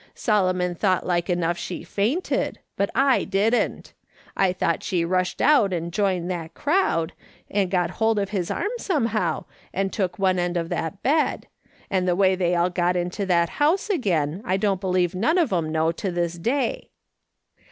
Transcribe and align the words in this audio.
Solomon 0.15 0.73
thought 0.73 1.05
like 1.05 1.29
enough 1.29 1.59
she 1.59 1.83
fainted; 1.83 2.57
but 2.75 2.89
I 2.95 3.23
didn't. 3.23 3.93
I 4.35 4.51
thought 4.51 4.81
.she 4.81 5.05
rushed 5.05 5.43
out 5.43 5.71
and 5.71 5.93
joined 5.93 6.27
that 6.31 6.55
crowd, 6.55 7.13
and 7.51 7.69
got 7.69 7.91
hold 8.01 8.17
of 8.17 8.31
his 8.31 8.49
arm 8.49 8.71
somehow, 8.79 9.45
and 9.71 9.93
took 9.93 10.17
one 10.17 10.39
end 10.39 10.57
of 10.57 10.69
that 10.69 11.03
bed; 11.03 11.45
and 11.87 12.07
the 12.07 12.15
way 12.15 12.33
they 12.33 12.55
all 12.55 12.71
got 12.71 12.95
into 12.95 13.27
that 13.27 13.49
house 13.61 13.89
ij6 13.89 13.89
MRS. 13.89 13.89
SOLOMON 13.89 13.89
SMITH 13.89 13.89
LOOKING 13.89 14.13
ON. 14.13 14.39
again 14.39 14.43
I 14.47 14.57
don't 14.57 14.81
believe 14.81 15.13
none 15.13 15.37
of 15.37 15.53
'em 15.53 15.71
know 15.71 15.91
to 15.91 16.11
this 16.11 16.33
day. 16.33 16.89